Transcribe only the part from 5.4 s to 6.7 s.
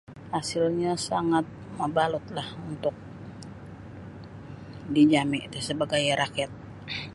ti sabagai rakyat.